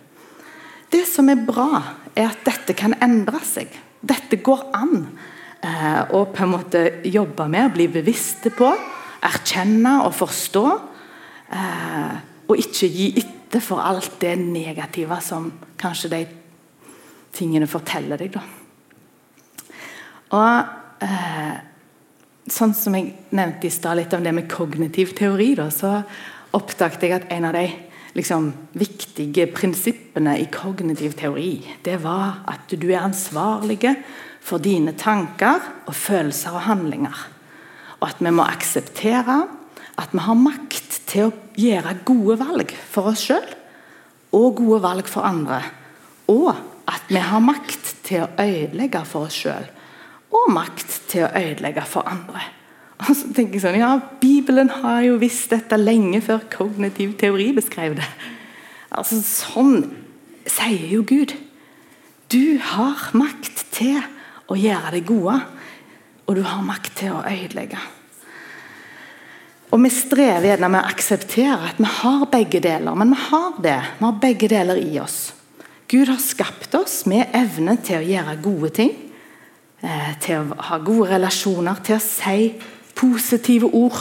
[0.92, 1.82] Det som er bra,
[2.14, 3.72] er at dette kan endre seg.
[4.00, 4.94] Dette går an
[5.60, 8.70] eh, å på en måte jobbe med, bli bevisste på,
[9.26, 10.64] erkjenne og forstå.
[11.56, 12.16] Eh,
[12.46, 16.22] og ikke gi etter for alt det negative som kanskje de
[17.36, 18.36] tingene forteller deg.
[18.38, 18.44] Da.
[20.36, 21.56] Og eh,
[22.46, 25.96] Sånn som jeg nevnte i stad, litt om det med kognitiv teori, da, så
[26.54, 27.64] oppdaget jeg at en av de
[28.16, 33.80] liksom, viktige prinsippene i kognitiv teori, det var at du er ansvarlig
[34.46, 37.26] for dine tanker og følelser og handlinger.
[38.00, 39.44] Og at vi må akseptere
[39.96, 43.46] at vi har makt til å gjøre gode valg for oss sjøl
[44.36, 45.62] og gode valg for andre.
[46.28, 46.50] Og
[46.86, 49.72] at vi har makt til å ødelegge for oss sjøl
[50.36, 52.42] og makt til å ødelegge for andre.
[52.96, 53.90] Og så tenker jeg sånn, ja,
[54.22, 58.06] Bibelen har jo visst dette lenge før kognitiv teori beskrev det.
[58.96, 59.82] Altså, Sånn
[60.48, 61.34] sier jo Gud.
[62.32, 64.00] Du har makt til
[64.48, 65.36] å gjøre det gode,
[66.26, 67.82] og du har makt til å ødelegge.
[69.74, 73.58] Og Vi strever gjerne med å akseptere at vi har begge deler, men vi har
[73.60, 73.80] det.
[73.98, 75.34] Vi har begge deler i oss.
[75.90, 78.94] Gud har skapt oss med evne til å gjøre gode ting,
[79.82, 82.54] eh, til å ha gode relasjoner, til å si
[82.96, 83.98] positive ord.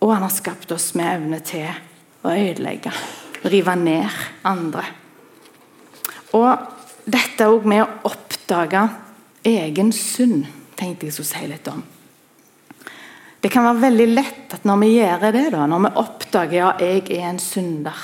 [0.00, 1.68] Og han har skapt oss med evne til
[2.26, 2.92] å ødelegge,
[3.48, 4.84] rive ned andre.
[6.36, 8.82] Og dette òg med å oppdage
[9.46, 11.84] egen synd, tenkte jeg skulle si litt om.
[13.40, 16.82] Det kan være veldig lett at når vi gjør det, da, når vi oppdager at
[16.82, 18.00] jeg er en synder,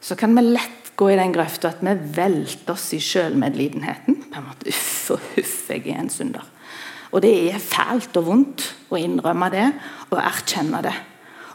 [0.00, 4.22] så kan vi lett gå i den grøfta at vi velter oss i sjølmedlidenheten.
[4.34, 6.46] Uff og huff, jeg er en synder.
[7.14, 9.68] Og det er fælt og vondt å innrømme det
[10.10, 10.94] og erkjenne det.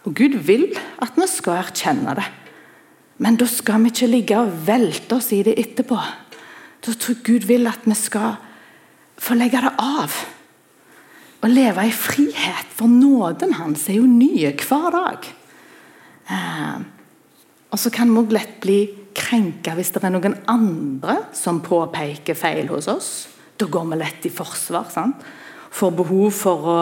[0.08, 0.70] Og Gud vil
[1.04, 2.28] at vi skal erkjenne det.
[3.20, 5.98] Men da skal vi ikke ligge og velte oss i det etterpå.
[6.80, 8.38] Da tror Gud vil at vi skal
[9.20, 10.14] få legge det av
[11.40, 15.28] Og leve i frihet, for nåden hans er jo nye hver dag.
[16.28, 16.82] Eh,
[17.72, 18.80] og så kan vi òg lett bli
[19.16, 23.12] krenka hvis det er noen andre som påpeker feil hos oss.
[23.56, 24.92] Da går vi lett i forsvar.
[24.92, 25.24] sant?
[25.72, 26.78] Får behov for å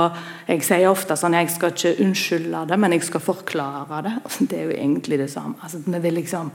[0.47, 4.13] Jeg sier ofte sånn jeg skal ikke unnskylde det, men jeg skal forklare det.
[4.47, 5.58] Det er jo egentlig det samme.
[5.62, 6.52] Altså, vi vil liksom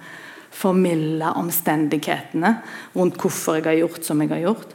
[0.53, 2.55] formilde omstendighetene
[2.95, 4.73] rundt hvorfor jeg har gjort som jeg har gjort.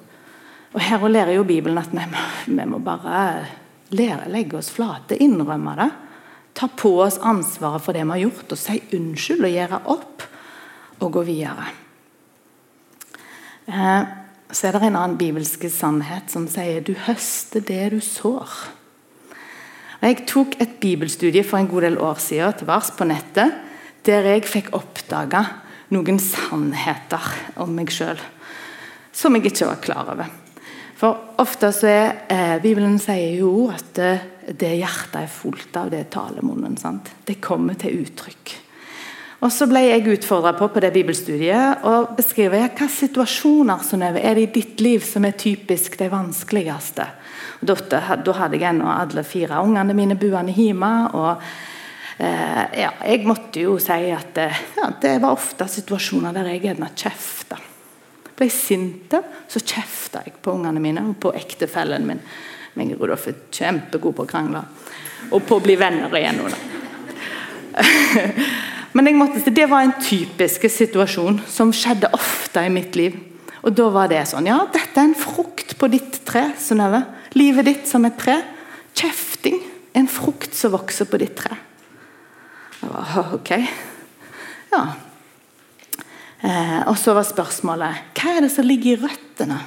[0.74, 2.06] Og Her og lærer jo Bibelen at vi,
[2.54, 3.48] vi må bare
[3.96, 5.89] lære, legge oss flate, innrømme det.
[6.58, 10.26] Ta på oss ansvaret for det vi har gjort, og si unnskyld og gjøre opp.
[10.98, 11.67] Og gå videre.
[13.67, 14.16] Eh,
[14.51, 18.53] så er det en annen bibelske sannhet som sier du høster det du sår.
[20.01, 23.55] Jeg tok et bibelstudie for en god del år siden til vars på nettet,
[24.07, 25.43] der jeg fikk oppdaga
[25.91, 27.31] noen sannheter
[27.63, 28.19] om meg sjøl
[29.17, 30.29] som jeg ikke var klar over.
[30.97, 34.13] For ofte så er eh, Bibelen sier jo at det,
[34.57, 36.77] det hjertet er fullt av, det er talemunnen.
[36.77, 37.12] sant?
[37.25, 38.53] Det kommer til uttrykk.
[39.38, 44.21] Og Så ble jeg utfordra på på det bibelstudiet å beskrive jeg hvilke situasjoner Synnøve,
[44.26, 47.06] er det i ditt liv som er typisk de vanskeligste.
[47.62, 50.91] Da, da hadde jeg ennå alle fire ungene mine buende hjemme.
[51.13, 51.43] og
[52.17, 56.63] eh, ja, Jeg måtte jo si at eh, ja, det var ofte situasjoner der jeg
[56.65, 57.60] gjerne kjefta.
[58.38, 59.13] Ble jeg sint,
[59.50, 62.23] så kjefta jeg på ungene mine og på ektefellen min.
[62.78, 64.63] Men Rudolf er kjempegod på å krangle.
[65.30, 66.41] Og på å bli venner igjen.
[68.95, 73.17] Men måtte, det var en typisk situasjon som skjedde ofte i mitt liv.
[73.63, 77.04] Og da var det sånn Ja, dette er en frukt på ditt tre, Synnøve.
[77.36, 78.39] Livet ditt som et tre.
[78.97, 79.60] Kjefting.
[79.97, 81.58] En frukt som vokser på ditt tre.
[82.82, 83.52] Jeg var, ok.
[84.71, 84.86] Ja,
[86.38, 89.58] Eh, og så var spørsmålet hva er det som ligger i røttene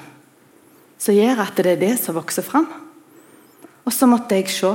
[1.01, 2.69] som gjør at det er det som vokser fram?
[3.83, 4.71] Og så måtte jeg se,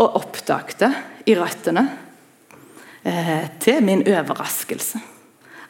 [0.00, 0.92] og oppdagte
[1.26, 1.82] i røttene,
[3.04, 5.00] eh, til min overraskelse,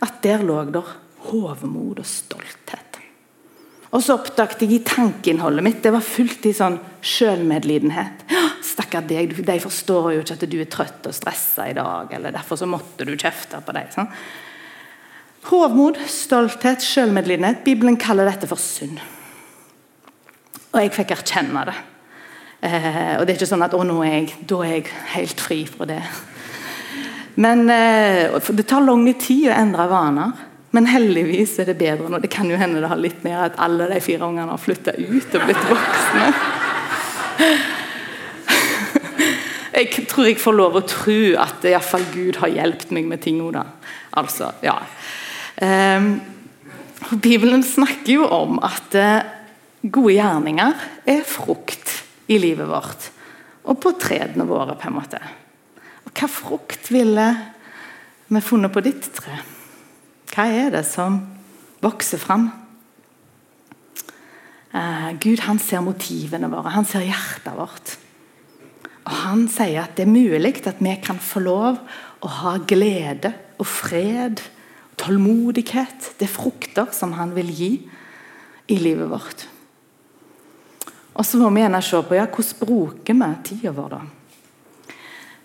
[0.01, 0.95] at der lå der
[1.31, 2.91] hovmod og stolthet.
[3.91, 8.23] Og så oppdaget jeg i tankeinnholdet mitt det var fullt i sånn sjølmedlidenhet.
[8.63, 12.13] Stakkar deg, de forstår jo ikke at du er trøtt og stressa i dag.
[12.15, 13.91] eller Derfor så måtte du kjefte på dem.
[13.91, 14.13] Sånn.
[15.51, 17.65] Hovmod, stolthet, selvmedlidenhet.
[17.67, 19.01] Bibelen kaller dette for synd.
[20.71, 21.79] Og jeg fikk erkjenne det.
[22.69, 25.43] Eh, og det er ikke sånn at å, nå er jeg, da er jeg helt
[25.43, 26.03] fri fra det.
[27.35, 30.47] Men eh, Det tar lang tid å endre vaner.
[30.71, 32.21] Men heldigvis er det bedre nå.
[32.23, 34.95] Det kan jo hende det har litt mer at alle de fire ungene har flytta
[34.95, 36.27] ut og blitt voksne.
[39.81, 43.39] Jeg tror jeg får lov å tro at iallfall Gud har hjulpet meg med ting
[43.41, 43.63] nå.
[44.19, 44.77] Altså, ja.
[45.65, 46.19] Ehm,
[47.23, 49.23] Bibelen snakker jo om at eh,
[49.81, 51.95] gode gjerninger er frukt
[52.29, 53.09] i livet vårt.
[53.71, 55.23] Og på tredene våre, på en måte.
[56.15, 57.27] Hva frukt ville
[58.31, 59.39] vi funnet på ditt tre?
[60.31, 61.19] Hva er det som
[61.83, 62.51] vokser fram?
[64.71, 67.97] Eh, Gud han ser motivene våre, han ser hjertet vårt.
[69.09, 71.81] Og Han sier at det er mulig at vi kan få lov
[72.23, 76.13] å ha glede og fred og tålmodighet.
[76.19, 77.73] Det er frukter som han vil gi
[78.71, 79.47] i livet vårt.
[81.15, 83.97] Og så må vi gjerne se på ja, hvordan bruker vi tida vår.
[83.97, 84.01] da?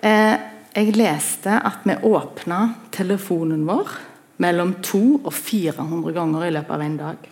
[0.06, 0.36] Eh,
[0.76, 2.60] jeg leste at vi åpna
[2.92, 3.92] telefonen vår
[4.44, 7.30] mellom 200 og 400 ganger i løpet av en dag.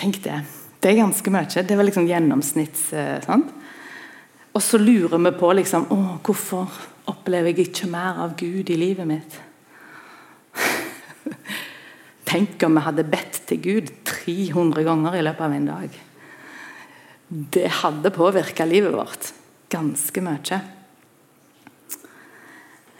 [0.00, 0.38] Tenk det.
[0.80, 1.64] Det er ganske mye.
[1.64, 2.92] Det var liksom gjennomsnitts...
[2.96, 3.52] Eh, sant?
[4.50, 6.72] Og så lurer vi på liksom, å, hvorfor
[7.10, 9.36] opplever jeg ikke mer av Gud i livet mitt.
[12.30, 15.96] Tenk om vi hadde bedt til Gud 300 ganger i løpet av en dag.
[17.28, 19.32] Det hadde påvirka livet vårt
[19.70, 20.60] ganske mye.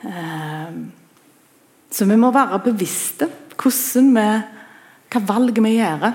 [0.08, 0.80] Ehm,
[1.90, 3.28] så vi må være bevisste
[3.60, 4.26] hvordan vi,
[5.10, 6.06] hva valg vi gjør.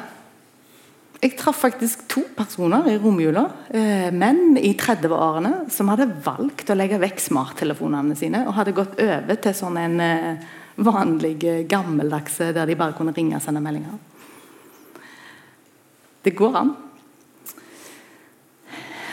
[1.22, 6.78] Jeg traff faktisk to personer i romjula, eh, menn i 30-årene, som hadde valgt å
[6.78, 10.04] legge vekk smarttelefonene sine og hadde gått over til sånn en
[10.76, 13.96] vanlig, gammeldags gammeldagse der de bare kunne ringe og sende meldinger.
[16.26, 16.76] Det går an.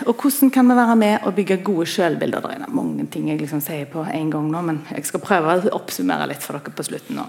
[0.06, 2.40] Og hvordan kan vi være med og bygge gode selvbilder?
[2.40, 5.56] Det er mange ting jeg liksom sier på en gang nå, men jeg skal prøve
[5.58, 7.26] å oppsummere litt for dere på slutten nå.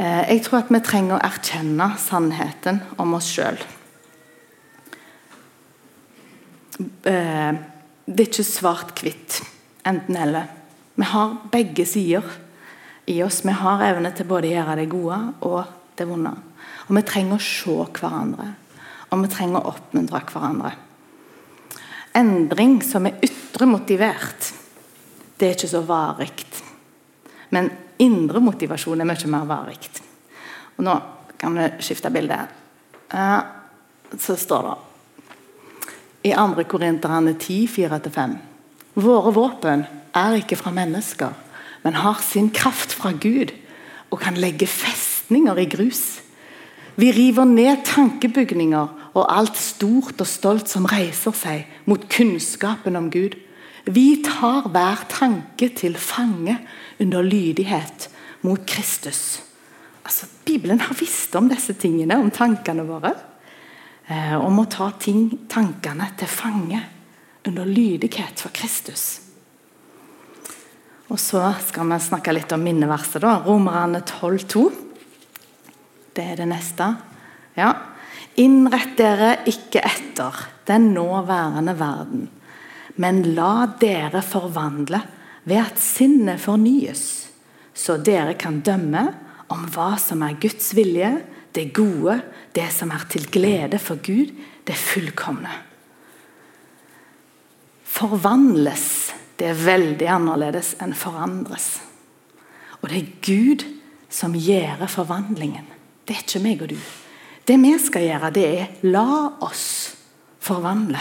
[0.00, 3.58] Eh, jeg tror at vi trenger å erkjenne sannheten om oss sjøl.
[6.80, 7.52] Eh,
[8.10, 9.42] det er ikke svart-hvitt,
[9.86, 10.48] enten-eller.
[10.96, 12.24] Vi har begge sider
[13.06, 13.42] i oss.
[13.44, 15.60] Vi har evne til både å gjøre det gode og
[15.98, 16.32] det vonde.
[16.88, 18.52] Og vi trenger å se hverandre.
[19.10, 20.72] Og vi trenger å oppmuntre hverandre.
[22.16, 24.50] Endring som er ytre motivert,
[25.38, 26.32] det er ikke så varig.
[27.54, 27.70] Men
[28.02, 29.80] indre motivasjon er mye mer varig.
[30.78, 30.96] Og nå
[31.40, 32.38] kan vi skifte bilde.
[34.18, 34.78] Så står det
[36.30, 36.64] i 2.
[36.68, 38.34] Korinterne 10, 4-5.
[39.00, 41.32] Våre våpen er ikke fra mennesker
[41.82, 43.52] men har sin kraft fra Gud
[44.10, 46.20] og kan legge festninger i grus.
[47.00, 53.08] Vi river ned tankebygninger og alt stort og stolt som reiser seg mot kunnskapen om
[53.10, 53.34] Gud.
[53.90, 56.58] Vi tar hver tanke til fange
[57.00, 58.08] under lydighet
[58.46, 59.40] mot Kristus.
[60.04, 63.14] Altså, Bibelen har visst om disse tingene, om tankene våre.
[64.10, 66.80] Eh, om å ta ting, tankene til fange
[67.46, 69.20] under lydighet for Kristus.
[71.10, 73.22] Og så skal vi snakke litt om minneverset.
[73.22, 74.70] da, Romerne 12,2.
[76.14, 76.86] Det er det neste.
[77.56, 77.74] Ja.
[78.38, 80.36] Innrett dere ikke etter
[80.68, 82.28] den nåværende verden,
[83.00, 85.00] men la dere forvandle
[85.48, 87.04] ved at sinnet fornyes,
[87.74, 89.06] så dere kan dømme
[89.50, 91.10] om hva som er Guds vilje,
[91.56, 92.20] det gode,
[92.54, 94.30] det som er til glede for Gud,
[94.66, 95.50] det fullkomne.
[97.90, 98.86] Forvandles,
[99.38, 101.80] det er veldig annerledes enn forandres.
[102.80, 103.66] Og det er Gud
[104.12, 105.66] som gjør forvandlingen.
[106.06, 106.78] Det er ikke meg og du.
[107.50, 109.06] Det vi skal gjøre, det er la
[109.42, 109.64] oss
[110.38, 111.00] forvandle.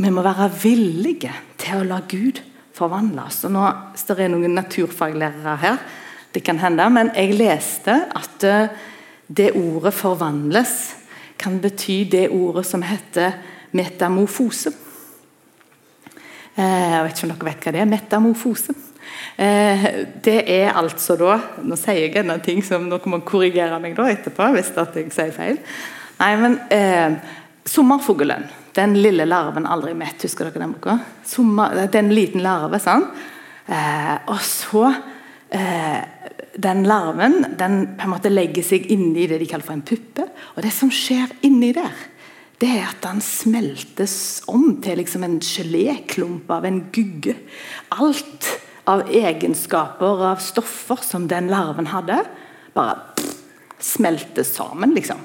[0.00, 2.40] Vi må være villige til å la Gud
[2.72, 3.42] forvandle oss.
[3.44, 3.64] Og nå
[4.00, 5.84] står det noen naturfaglærere her,
[6.32, 8.72] det kan hende, men jeg leste at eh,
[9.28, 10.94] det ordet 'forvandles'
[11.38, 13.36] kan bety det ordet som heter
[13.70, 14.72] metamorfose.
[16.56, 17.92] Eh, jeg vet ikke om dere vet hva det er.
[17.92, 18.74] Metamorfose.
[19.36, 19.86] Eh,
[20.22, 21.36] det er altså da
[21.66, 25.32] Nå sier jeg en ting som dere må korrigere meg da etterpå hvis jeg sier
[25.34, 25.58] feil.
[26.20, 27.16] Nei, men eh,
[27.64, 28.44] Sommerfuglen,
[28.76, 30.98] den lille larven aldri mett, husker dere den boka?
[31.26, 32.78] Sommer, det er en liten larve.
[32.82, 33.14] sant?
[33.66, 34.90] Eh, og så
[35.48, 36.02] eh,
[36.60, 40.28] Den larven den på en måte legger seg inni det de kaller for en puppe.
[40.54, 41.94] Og det som skjer inni der,
[42.62, 47.34] det er at den smeltes om til liksom en geléklump av en gugge.
[47.96, 48.46] Alt
[48.90, 52.20] av egenskaper, av stoffer som den larven hadde,
[52.74, 53.00] bare
[53.80, 55.20] smelte sammen, liksom.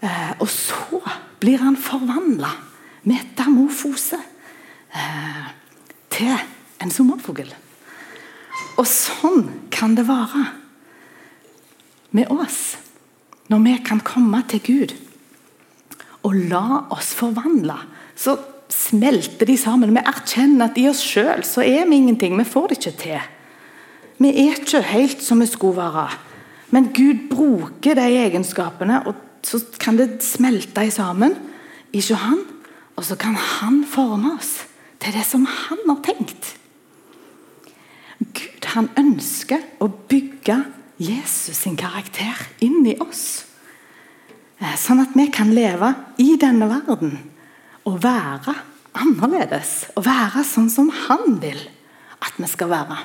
[0.00, 1.00] Eh, og så
[1.40, 2.50] blir han forvandla,
[3.08, 4.20] metamorfose,
[4.92, 5.48] eh,
[6.10, 6.36] til
[6.82, 7.50] en sommerfugl.
[8.78, 10.44] Og sånn kan det være
[12.14, 12.76] med oss
[13.48, 14.94] når vi kan komme til Gud
[16.26, 17.78] og la oss forvandle.
[18.18, 18.36] Så
[18.72, 19.94] smelter de sammen.
[19.96, 22.36] Vi erkjenner at i oss sjøl så er vi ingenting.
[22.38, 23.26] Vi får det ikke til.
[24.18, 26.08] Vi er ikke helt som vi skulle være.
[26.74, 29.16] Men Gud bruker de egenskapene, og
[29.46, 31.36] så kan det smelte sammen
[31.96, 32.42] ikke han,
[32.98, 34.66] og så kan han forme oss
[35.00, 36.56] til det som han har tenkt.
[38.18, 40.58] Gud han ønsker å bygge
[40.98, 43.46] Jesus sin karakter inn i oss.
[44.58, 47.14] Eh, sånn at vi kan leve i denne verden
[47.88, 48.54] og være
[48.98, 49.88] annerledes.
[49.96, 51.60] Å være sånn som han vil
[52.18, 52.98] at vi skal være.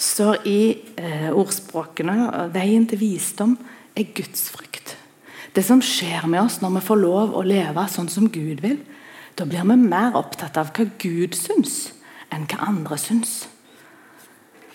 [0.00, 0.60] Står i
[0.96, 3.56] eh, ordspråkene veien til visdom
[3.98, 4.96] er gudsfrykt.
[5.52, 8.78] Det som skjer med oss når vi får lov å leve sånn som Gud vil,
[9.36, 11.90] da blir vi mer opptatt av hva Gud syns,
[12.30, 13.48] enn hva andre syns.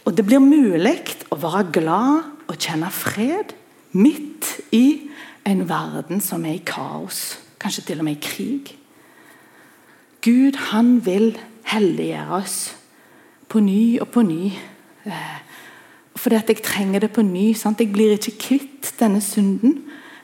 [0.05, 0.97] Og det blir mulig
[1.33, 3.55] å være glad og kjenne fred
[3.95, 5.09] midt i
[5.47, 8.76] en verden som er i kaos, kanskje til og med i krig.
[10.22, 11.34] Gud han vil
[11.66, 12.59] helliggjøre oss
[13.49, 14.51] på ny og på ny.
[15.05, 15.38] Eh,
[16.16, 17.53] fordi at jeg trenger det på ny.
[17.57, 17.82] Sant?
[17.82, 19.80] Jeg blir ikke kvitt denne synden.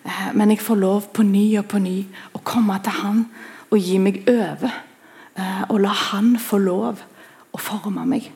[0.05, 3.25] Eh, men jeg får lov på ny og på ny å komme til Han
[3.71, 4.77] og gi meg over.
[5.37, 7.01] Eh, og la Han få lov
[7.51, 8.31] å forme meg.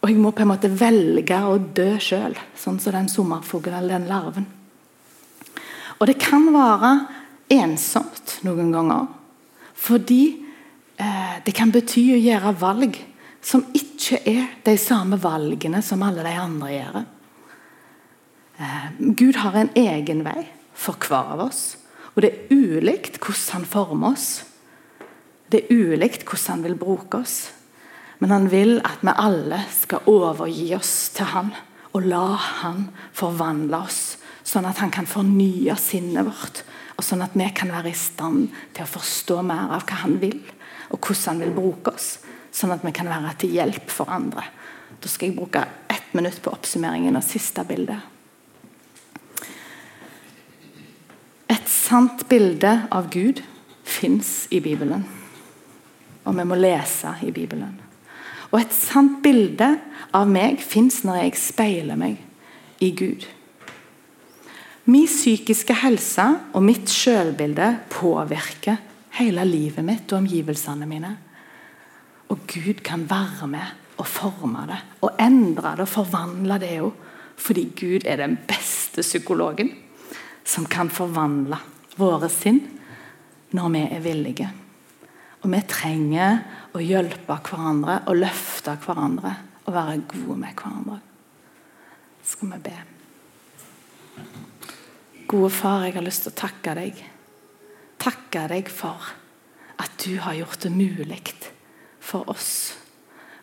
[0.00, 3.98] Og jeg må på en måte velge å dø sjøl, sånn som den sommerfuglen eller
[3.98, 4.46] den larven.
[5.98, 6.92] Og det kan være
[7.50, 9.08] ensomt noen ganger.
[9.78, 10.48] Fordi
[10.98, 12.96] Eh, det kan bety å gjøre valg
[13.44, 16.96] som ikke er de samme valgene som alle de andre gjør.
[18.58, 21.62] Eh, Gud har en egen vei for hver av oss.
[22.16, 24.42] Og det er ulikt hvordan han former oss.
[25.48, 27.52] Det er ulikt hvordan han vil bruke oss.
[28.18, 31.54] Men han vil at vi alle skal overgi oss til han
[31.94, 36.64] og la han forvandle oss, sånn at han kan fornye sinnet vårt.
[36.98, 40.18] Og sånn at vi kan være i stand til å forstå mer av hva han
[40.22, 40.40] vil
[40.88, 42.18] og hvordan han vil bruke oss,
[42.50, 44.46] sånn at vi kan være til hjelp for andre.
[44.98, 47.98] Da skal jeg bruke ett minutt på oppsummeringen og siste bilde.
[51.48, 53.42] Et sant bilde av Gud
[53.88, 55.04] fins i Bibelen.
[56.24, 57.78] Og vi må lese i Bibelen.
[58.50, 59.74] Og et sant bilde
[60.16, 62.16] av meg fins når jeg speiler meg
[62.84, 63.26] i Gud.
[64.88, 66.24] Min psykiske helse
[66.56, 68.78] og mitt selvbilde påvirker
[69.18, 71.10] hele livet mitt og omgivelsene mine.
[72.32, 77.04] Og Gud kan være med og forme det og endre det og forvandle det òg.
[77.38, 79.74] Fordi Gud er den beste psykologen
[80.48, 81.60] som kan forvandle
[82.00, 82.64] våre sinn
[83.54, 84.50] når vi er villige.
[85.44, 86.40] Og vi trenger
[86.72, 89.36] å hjelpe hverandre og løfte hverandre
[89.66, 91.02] og være gode med hverandre.
[92.24, 92.97] Skal vi be.
[95.28, 97.06] Gode far, jeg har lyst til å takke deg
[97.98, 99.10] takke deg for
[99.78, 101.20] at du har gjort det mulig
[102.00, 102.52] for oss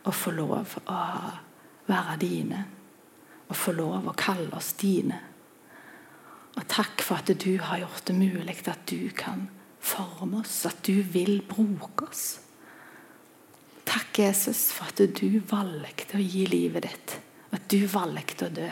[0.06, 1.00] å få lov å
[1.90, 2.62] være dine.
[3.46, 5.20] Og få lov å kalle oss dine.
[6.56, 9.46] Og takk for at du har gjort det mulig at du kan
[9.86, 12.26] forme oss, at du vil bruke oss.
[13.86, 17.18] Takk, Jesus, for at du valgte å gi livet ditt.
[17.54, 18.70] At du valgte å dø.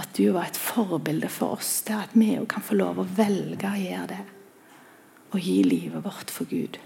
[0.00, 3.08] At du var et forbilde for oss, der at vi òg kan få lov å
[3.16, 4.22] velge å gjøre det.
[5.34, 6.78] Og gi livet vårt for Gud.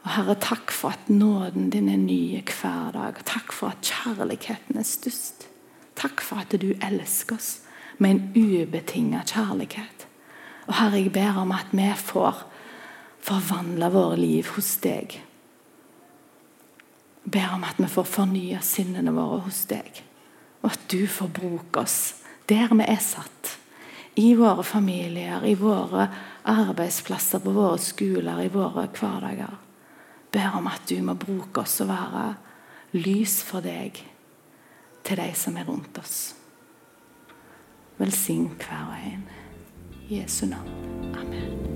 [0.00, 3.20] Og Herre, takk for at nåden din er ny hver dag.
[3.28, 5.46] Takk for at kjærligheten er størst.
[6.00, 7.50] Takk for at du elsker oss
[8.00, 10.06] med en ubetinget kjærlighet.
[10.66, 12.44] Og Herre, jeg ber om at vi får
[13.20, 15.20] forvandle våre liv hos deg.
[17.20, 20.00] Jeg ber om at vi får fornya sinnene våre hos deg
[20.62, 21.98] og at du får bruke oss
[22.50, 23.56] der vi er satt.
[24.18, 26.08] I våre familier, i våre
[26.50, 29.54] arbeidsplasser, på våre skoler, i våre hverdager.
[30.32, 32.34] Ber om at du må bruke oss og være
[32.98, 34.02] lys for deg
[35.06, 36.34] til de som er rundt oss.
[38.00, 39.24] Velsign hver og en.
[40.08, 40.68] I Jesu navn.
[41.14, 41.70] Amen.